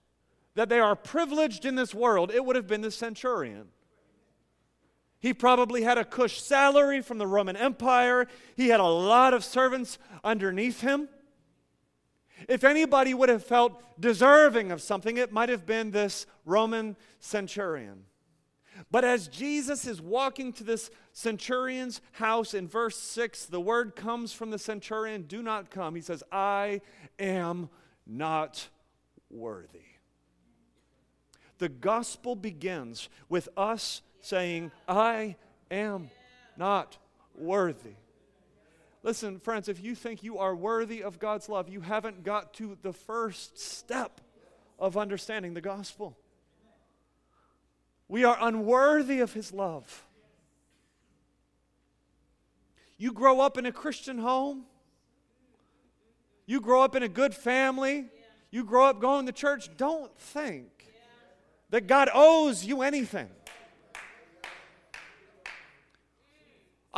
[0.54, 3.68] that they are privileged in this world, it would have been the centurion.
[5.20, 8.26] He probably had a cush salary from the Roman Empire.
[8.56, 11.08] He had a lot of servants underneath him.
[12.46, 18.04] If anybody would have felt deserving of something, it might have been this Roman centurion.
[18.90, 24.32] But as Jesus is walking to this centurion's house in verse 6, the word comes
[24.32, 25.94] from the centurion do not come.
[25.94, 26.80] He says, I
[27.18, 27.70] am
[28.06, 28.68] not
[29.30, 29.80] worthy.
[31.58, 35.36] The gospel begins with us saying, I
[35.70, 36.10] am
[36.56, 36.98] not
[37.34, 37.94] worthy.
[39.08, 42.76] Listen, friends, if you think you are worthy of God's love, you haven't got to
[42.82, 44.20] the first step
[44.78, 46.14] of understanding the gospel.
[48.06, 50.04] We are unworthy of His love.
[52.98, 54.66] You grow up in a Christian home,
[56.44, 58.10] you grow up in a good family,
[58.50, 60.84] you grow up going to church, don't think
[61.70, 63.30] that God owes you anything.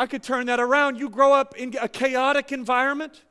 [0.00, 0.98] I could turn that around.
[0.98, 3.22] You grow up in a chaotic environment,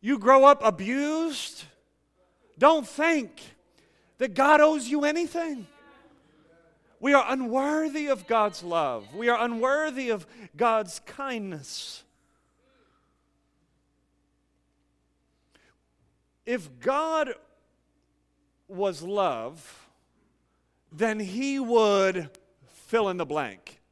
[0.00, 1.64] you grow up abused.
[2.58, 3.42] Don't think
[4.16, 5.66] that God owes you anything.
[6.98, 9.14] We are unworthy of God's love.
[9.14, 12.04] We are unworthy of God's kindness.
[16.46, 17.34] If God
[18.66, 19.90] was love,
[20.90, 22.30] then He would
[22.86, 23.82] fill in the blank.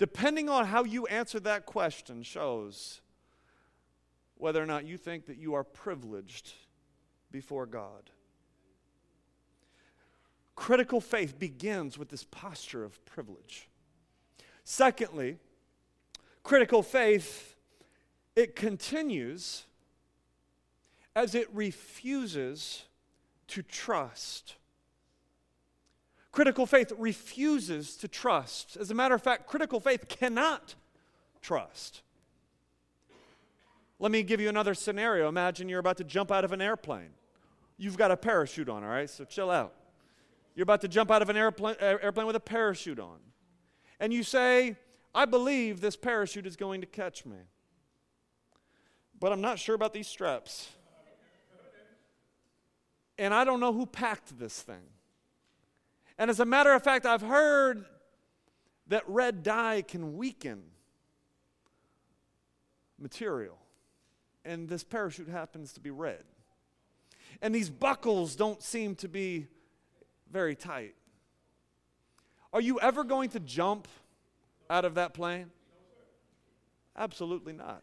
[0.00, 3.02] Depending on how you answer that question, shows
[4.38, 6.54] whether or not you think that you are privileged
[7.30, 8.08] before God.
[10.56, 13.68] Critical faith begins with this posture of privilege.
[14.64, 15.36] Secondly,
[16.44, 17.56] critical faith
[18.34, 19.64] it continues
[21.14, 22.84] as it refuses
[23.48, 24.56] to trust
[26.32, 28.76] Critical faith refuses to trust.
[28.76, 30.76] As a matter of fact, critical faith cannot
[31.42, 32.02] trust.
[33.98, 35.28] Let me give you another scenario.
[35.28, 37.10] Imagine you're about to jump out of an airplane.
[37.76, 39.10] You've got a parachute on, all right?
[39.10, 39.74] So chill out.
[40.54, 43.18] You're about to jump out of an airplane, airplane with a parachute on.
[43.98, 44.76] And you say,
[45.14, 47.36] I believe this parachute is going to catch me.
[49.18, 50.68] But I'm not sure about these straps.
[53.18, 54.86] And I don't know who packed this thing.
[56.20, 57.86] And as a matter of fact, I've heard
[58.88, 60.64] that red dye can weaken
[62.98, 63.56] material.
[64.44, 66.24] And this parachute happens to be red.
[67.40, 69.46] And these buckles don't seem to be
[70.30, 70.94] very tight.
[72.52, 73.88] Are you ever going to jump
[74.68, 75.50] out of that plane?
[76.98, 77.82] Absolutely not.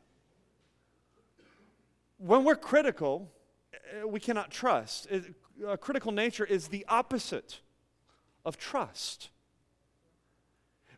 [2.19, 3.31] When we're critical,
[3.73, 5.07] eh, we cannot trust.
[5.67, 7.61] A critical nature is the opposite
[8.47, 9.29] of trust.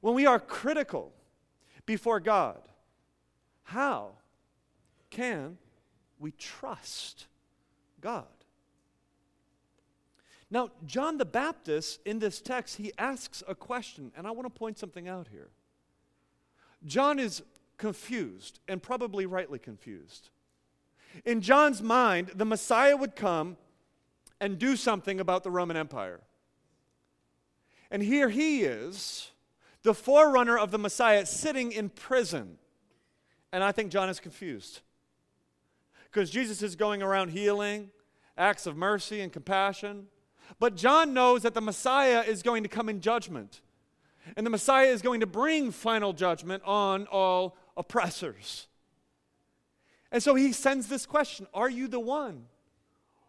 [0.02, 1.12] When we are critical
[1.88, 2.62] before God,
[3.64, 4.12] how
[5.10, 5.58] can
[6.20, 7.26] we trust
[8.00, 8.28] God?
[10.52, 14.58] Now, John the Baptist in this text, he asks a question, and I want to
[14.58, 15.50] point something out here.
[16.86, 17.42] John is
[17.78, 20.30] confused, and probably rightly confused.
[21.26, 23.58] In John's mind, the Messiah would come
[24.40, 26.22] and do something about the Roman Empire.
[27.92, 29.32] And here he is,
[29.84, 32.58] the forerunner of the Messiah, sitting in prison.
[33.52, 34.82] And I think John is confused.
[36.06, 37.90] Because Jesus is going around healing,
[38.38, 40.08] acts of mercy and compassion.
[40.60, 43.62] But John knows that the Messiah is going to come in judgment.
[44.36, 48.68] And the Messiah is going to bring final judgment on all oppressors.
[50.12, 52.46] And so he sends this question Are you the one?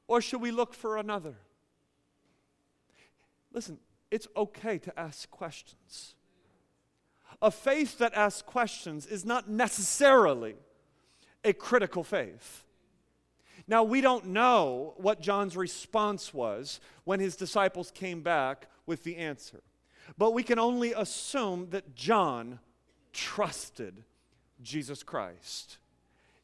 [0.08, 1.36] Or should we look for another?
[3.52, 3.78] Listen,
[4.10, 6.14] it's okay to ask questions.
[7.42, 10.56] A faith that asks questions is not necessarily
[11.44, 12.64] a critical faith.
[13.66, 19.16] Now, we don't know what John's response was when his disciples came back with the
[19.16, 19.60] answer,
[20.18, 22.58] but we can only assume that John
[23.12, 24.04] trusted
[24.62, 25.78] Jesus Christ,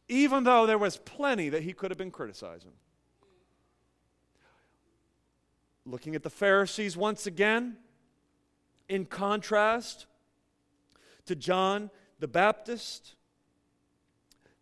[0.08, 2.72] even though there was plenty that he could have been criticizing.
[5.86, 7.76] Looking at the Pharisees once again,
[8.88, 10.06] in contrast
[11.26, 13.14] to John the Baptist,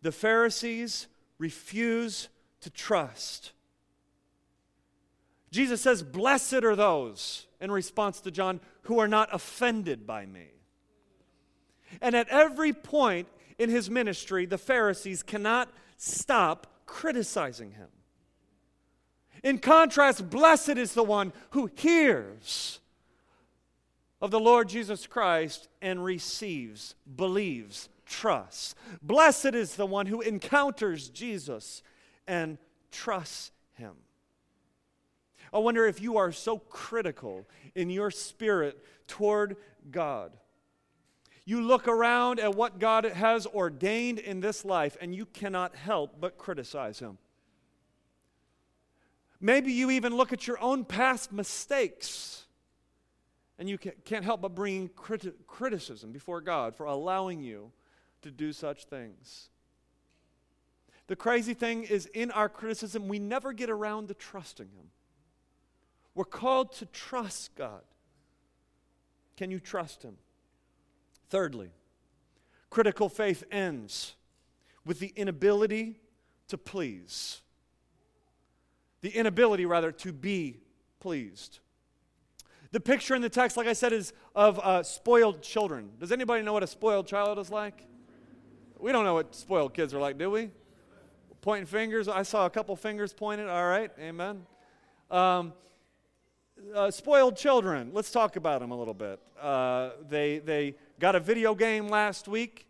[0.02, 1.06] the Pharisees
[1.38, 2.28] refuse
[2.60, 3.52] to trust.
[5.50, 10.48] Jesus says, Blessed are those, in response to John, who are not offended by me.
[12.02, 17.88] And at every point in his ministry, the Pharisees cannot stop criticizing him.
[19.44, 22.80] In contrast, blessed is the one who hears
[24.22, 28.74] of the Lord Jesus Christ and receives, believes, trusts.
[29.02, 31.82] Blessed is the one who encounters Jesus
[32.26, 32.56] and
[32.90, 33.92] trusts him.
[35.52, 39.58] I wonder if you are so critical in your spirit toward
[39.90, 40.32] God.
[41.44, 46.18] You look around at what God has ordained in this life and you cannot help
[46.18, 47.18] but criticize him.
[49.44, 52.46] Maybe you even look at your own past mistakes
[53.58, 57.70] and you can't help but bring criti- criticism before God for allowing you
[58.22, 59.50] to do such things.
[61.08, 64.86] The crazy thing is, in our criticism, we never get around to trusting Him.
[66.14, 67.82] We're called to trust God.
[69.36, 70.16] Can you trust Him?
[71.28, 71.68] Thirdly,
[72.70, 74.14] critical faith ends
[74.86, 76.00] with the inability
[76.48, 77.42] to please
[79.04, 80.56] the inability, rather, to be
[80.98, 81.58] pleased.
[82.72, 85.90] The picture in the text, like I said, is of uh, spoiled children.
[86.00, 87.86] Does anybody know what a spoiled child is like?
[88.78, 90.50] We don't know what spoiled kids are like, do we?
[91.42, 92.08] Pointing fingers.
[92.08, 93.50] I saw a couple fingers pointed.
[93.50, 94.46] All right, amen.
[95.10, 95.52] Um,
[96.74, 97.90] uh, spoiled children.
[97.92, 99.20] Let's talk about them a little bit.
[99.38, 102.66] Uh, they they got a video game last week,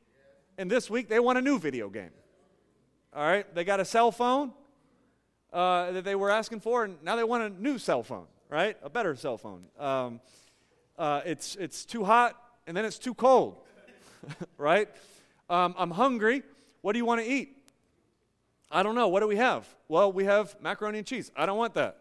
[0.59, 2.11] and this week they want a new video game.
[3.15, 4.51] All right, they got a cell phone
[5.55, 8.77] uh, that they were asking for, and now they want a new cell phone, right?
[8.83, 9.63] A better cell phone.
[9.79, 10.21] Um,
[10.99, 12.37] uh, it's, it's too hot,
[12.67, 13.57] and then it's too cold,
[14.59, 14.89] right?
[15.49, 16.43] Um, I'm hungry.
[16.81, 17.57] What do you want to eat?
[18.71, 19.07] I don't know.
[19.07, 19.69] What do we have?
[19.87, 21.31] Well, we have macaroni and cheese.
[21.37, 21.99] I don't want that.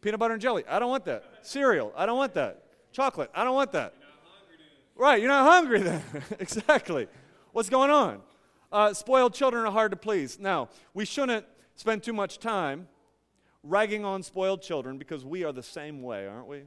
[0.00, 0.64] Peanut butter and jelly.
[0.68, 1.24] I don't want that.
[1.42, 1.92] Cereal.
[1.96, 2.64] I don't want that.
[2.90, 3.30] Chocolate.
[3.34, 3.94] I don't want that.
[4.96, 6.02] Right, you're not hungry then.
[6.40, 7.06] exactly.
[7.52, 8.20] What's going on?
[8.72, 10.40] Uh, spoiled children are hard to please.
[10.40, 11.46] Now, we shouldn't
[11.76, 12.88] spend too much time
[13.68, 16.62] ragging on spoiled children because we are the same way, aren't we?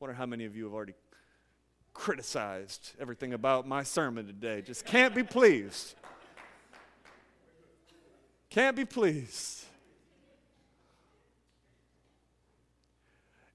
[0.00, 0.94] Wonder how many of you have already
[1.94, 4.62] criticized everything about my sermon today.
[4.62, 5.94] Just can't be pleased.
[8.50, 9.64] Can't be pleased.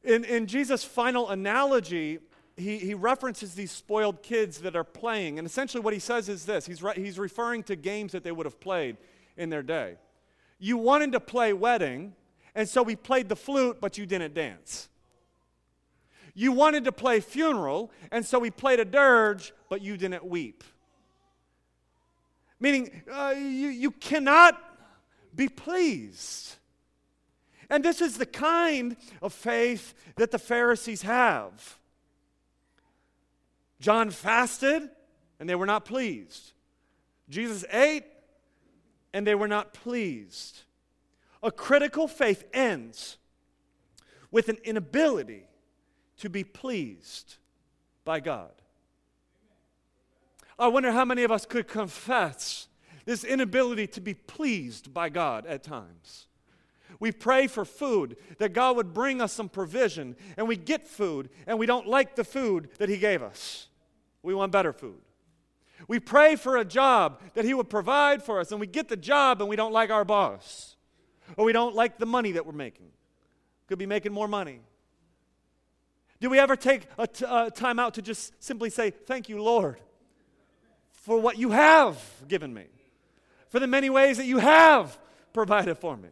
[0.03, 2.19] In, in Jesus' final analogy,
[2.55, 5.37] he, he references these spoiled kids that are playing.
[5.37, 8.31] And essentially, what he says is this he's, re- he's referring to games that they
[8.31, 8.97] would have played
[9.35, 9.97] in their day.
[10.59, 12.15] You wanted to play wedding,
[12.55, 14.89] and so we played the flute, but you didn't dance.
[16.33, 20.63] You wanted to play funeral, and so we played a dirge, but you didn't weep.
[22.59, 24.61] Meaning, uh, you, you cannot
[25.35, 26.55] be pleased.
[27.69, 31.77] And this is the kind of faith that the Pharisees have.
[33.79, 34.89] John fasted,
[35.39, 36.53] and they were not pleased.
[37.29, 38.05] Jesus ate,
[39.13, 40.61] and they were not pleased.
[41.43, 43.17] A critical faith ends
[44.31, 45.43] with an inability
[46.17, 47.35] to be pleased
[48.03, 48.51] by God.
[50.59, 52.67] I wonder how many of us could confess
[53.05, 56.27] this inability to be pleased by God at times.
[56.99, 61.29] We pray for food, that God would bring us some provision, and we get food,
[61.45, 63.67] and we don't like the food that He gave us.
[64.23, 64.99] We want better food.
[65.87, 68.97] We pray for a job that He would provide for us, and we get the
[68.97, 70.75] job and we don't like our boss,
[71.35, 72.87] or we don't like the money that we're making.
[73.67, 74.61] Could be making more money.
[76.19, 79.41] Do we ever take a, t- a time out to just simply say, Thank you,
[79.41, 79.77] Lord,
[80.91, 82.65] for what you have given me,
[83.49, 84.97] for the many ways that you have
[85.33, 86.09] provided for me?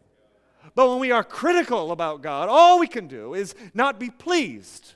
[0.74, 4.94] But when we are critical about God, all we can do is not be pleased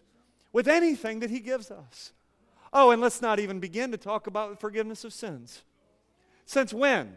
[0.53, 2.13] with anything that He gives us.
[2.73, 5.63] Oh, and let's not even begin to talk about the forgiveness of sins.
[6.47, 7.17] Since when?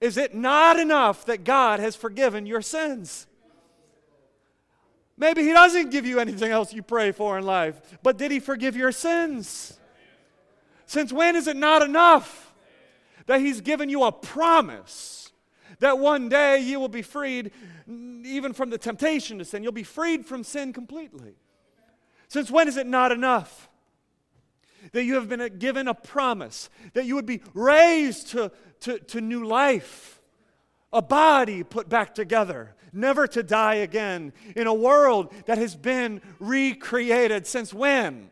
[0.00, 3.26] Is it not enough that God has forgiven your sins?
[5.16, 8.40] Maybe He doesn't give you anything else you pray for in life, but did He
[8.40, 9.78] forgive your sins?
[10.86, 12.52] Since when is it not enough
[13.26, 15.32] that He's given you a promise
[15.78, 17.52] that one day you will be freed
[17.86, 19.62] even from the temptation to sin?
[19.62, 21.34] You'll be freed from sin completely.
[22.28, 23.68] Since when is it not enough?
[24.92, 29.20] That you have been given a promise, that you would be raised to, to, to
[29.20, 30.20] new life,
[30.92, 36.20] a body put back together, never to die again, in a world that has been
[36.38, 37.46] recreated.
[37.46, 38.30] Since when?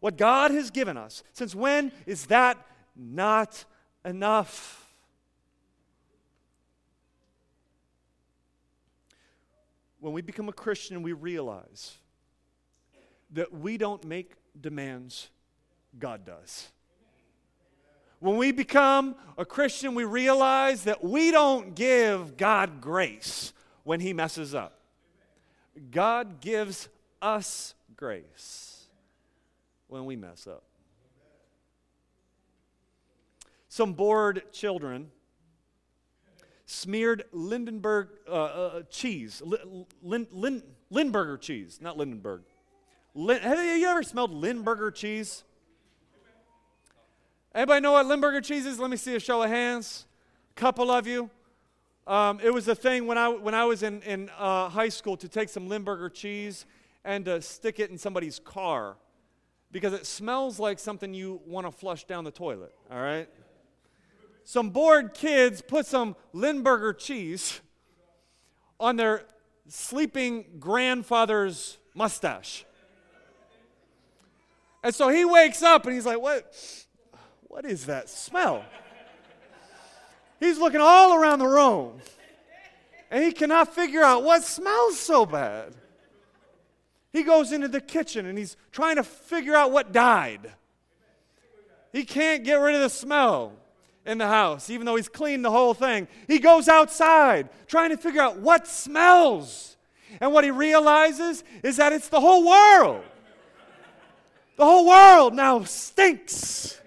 [0.00, 2.58] What God has given us, since when is that
[2.96, 3.64] not
[4.04, 4.88] enough?
[10.00, 11.98] When we become a Christian, we realize
[13.32, 15.28] that we don't make demands,
[15.98, 16.68] God does.
[18.18, 24.12] When we become a Christian, we realize that we don't give God grace when He
[24.12, 24.78] messes up.
[25.90, 26.88] God gives
[27.22, 28.88] us grace
[29.88, 30.62] when we mess up.
[33.68, 35.10] Some bored children
[36.66, 39.42] smeared Lindenberg uh, uh, cheese,
[40.02, 42.42] Lin, Lin, Lindberger cheese, not Lindenberg,
[43.14, 45.44] Lin, have you ever smelled Lindberger cheese?
[47.52, 48.78] Anybody know what Limburger cheese is?
[48.78, 50.06] Let me see a show of hands.
[50.56, 51.30] A couple of you.
[52.06, 55.16] Um, it was a thing when I, when I was in, in uh, high school
[55.16, 56.64] to take some Limburger cheese
[57.04, 58.96] and to stick it in somebody's car
[59.72, 63.28] because it smells like something you want to flush down the toilet, all right?
[64.44, 67.60] Some bored kids put some Limburger cheese
[68.78, 69.24] on their
[69.68, 72.64] sleeping grandfather's mustache.
[74.82, 76.54] And so he wakes up and he's like, What,
[77.50, 78.64] what is that smell?
[80.38, 82.00] He's looking all around the room
[83.10, 85.74] and he cannot figure out what smells so bad.
[87.12, 90.52] He goes into the kitchen and he's trying to figure out what died.
[91.92, 93.52] He can't get rid of the smell
[94.06, 96.06] in the house, even though he's cleaned the whole thing.
[96.28, 99.76] He goes outside trying to figure out what smells.
[100.20, 103.02] And what he realizes is that it's the whole world.
[104.56, 106.79] The whole world now stinks.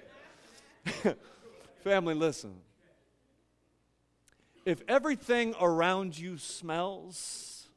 [1.83, 2.55] Family, listen.
[4.65, 7.67] If everything around you smells,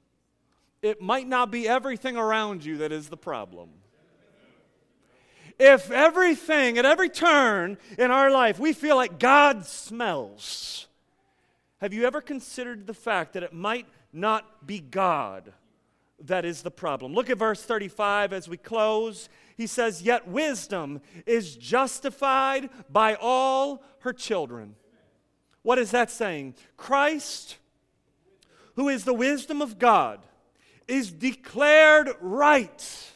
[0.83, 3.71] it might not be everything around you that is the problem.
[5.59, 10.87] If everything, at every turn in our life, we feel like God smells,
[11.81, 15.53] have you ever considered the fact that it might not be God
[16.21, 17.15] that is the problem?
[17.15, 23.83] Look at verse 35 as we close he says, Yet wisdom is justified by all
[24.01, 24.77] her children.
[25.63, 26.55] What is that saying?
[26.77, 27.57] Christ,
[28.75, 30.21] who is the wisdom of God,
[30.87, 33.15] is declared right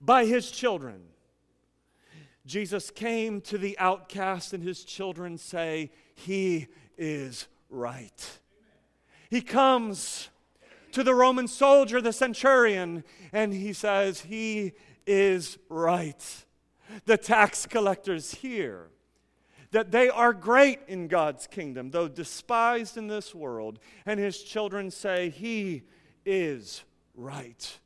[0.00, 1.02] by his children.
[2.44, 6.66] Jesus came to the outcast, and his children say, He
[6.98, 8.38] is right.
[9.30, 10.28] He comes
[10.92, 14.72] to the Roman soldier, the centurion, and he says, He
[15.06, 16.44] is right.
[17.06, 18.88] The tax collectors hear
[19.70, 23.78] that they are great in God's kingdom, though despised in this world.
[24.04, 25.84] And his children say, He
[26.24, 26.82] is
[27.14, 27.78] right.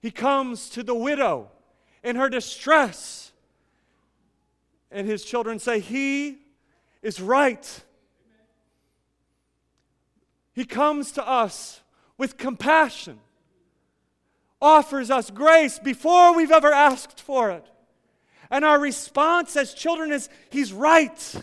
[0.00, 1.50] He comes to the widow
[2.02, 3.32] in her distress.
[4.90, 6.38] And his children say, He
[7.02, 7.84] is right.
[10.52, 11.80] He comes to us
[12.18, 13.18] with compassion
[14.62, 17.66] offers us grace before we've ever asked for it.
[18.50, 21.42] And our response as children is He's right.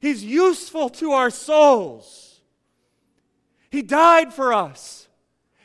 [0.00, 2.40] He's useful to our souls.
[3.70, 5.08] He died for us.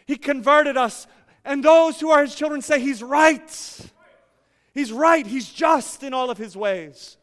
[0.05, 1.07] He converted us.
[1.45, 3.79] And those who are His children say, He's right.
[4.73, 5.25] He's right.
[5.25, 7.17] He's just in all of His ways.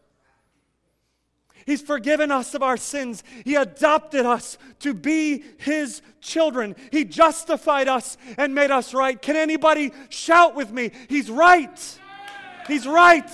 [1.69, 3.23] He's forgiven us of our sins.
[3.45, 6.75] He adopted us to be His children.
[6.91, 9.21] He justified us and made us right.
[9.21, 10.93] Can anybody shout with me?
[11.09, 11.99] He's right.
[12.67, 13.31] He's right.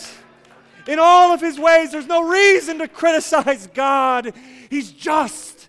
[0.88, 4.34] In all of his ways, there's no reason to criticize God.
[4.68, 5.68] He's just,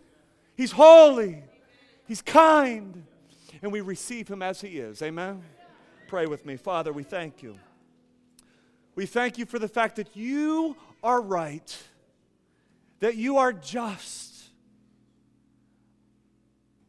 [0.57, 1.43] he's holy,
[2.07, 3.05] he's kind,
[3.61, 5.01] and we receive him as he is.
[5.03, 5.43] Amen?
[6.07, 6.57] Pray with me.
[6.57, 7.59] Father, we thank you.
[8.95, 11.77] We thank you for the fact that you are right,
[13.05, 14.33] that you are just.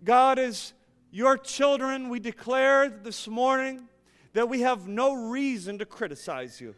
[0.03, 0.73] God, as
[1.11, 3.87] your children, we declare this morning
[4.33, 6.75] that we have no reason to criticize you.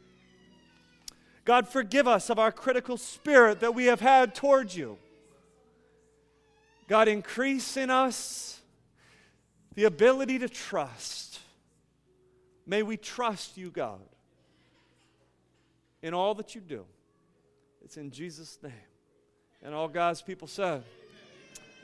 [1.44, 4.98] God, forgive us of our critical spirit that we have had towards you.
[6.88, 8.60] God, increase in us
[9.76, 11.38] the ability to trust.
[12.66, 14.00] May we trust you, God,
[16.02, 16.84] in all that you do.
[17.84, 18.72] It's in Jesus' name.
[19.62, 20.84] And all God's people said,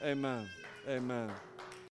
[0.03, 0.49] Amen.
[0.89, 1.31] Amen.